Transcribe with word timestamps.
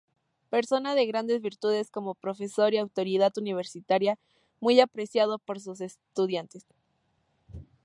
Persona 0.49 0.95
de 0.95 1.05
grandes 1.05 1.43
virtudes 1.43 1.91
como 1.91 2.15
profesor 2.15 2.73
y 2.73 2.77
autoridad 2.79 3.33
universitaria, 3.37 4.17
muy 4.59 4.79
apreciado 4.79 5.37
por 5.37 5.59
sus 5.59 5.79
estudiantes. 5.79 6.65